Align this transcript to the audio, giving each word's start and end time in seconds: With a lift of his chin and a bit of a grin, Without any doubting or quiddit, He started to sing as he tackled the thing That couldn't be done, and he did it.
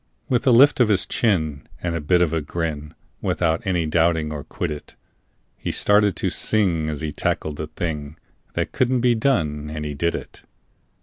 With 0.27 0.47
a 0.47 0.51
lift 0.51 0.79
of 0.79 0.87
his 0.89 1.05
chin 1.05 1.67
and 1.79 1.93
a 1.95 2.01
bit 2.01 2.23
of 2.23 2.33
a 2.33 2.41
grin, 2.41 2.95
Without 3.21 3.61
any 3.67 3.85
doubting 3.85 4.33
or 4.33 4.43
quiddit, 4.43 4.95
He 5.59 5.71
started 5.71 6.15
to 6.15 6.31
sing 6.31 6.89
as 6.89 7.01
he 7.01 7.11
tackled 7.11 7.57
the 7.57 7.67
thing 7.67 8.17
That 8.55 8.71
couldn't 8.71 9.01
be 9.01 9.13
done, 9.13 9.69
and 9.69 9.85
he 9.85 9.93
did 9.93 10.15
it. 10.15 10.41